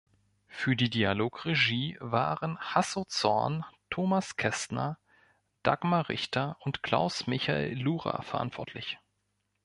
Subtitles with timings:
[0.47, 4.97] Für die Dialogregie waren Hasso Zorn, Thomas Kästner,
[5.61, 8.97] Dagmar Richter und Klaus-Michael Lura verantwortlich.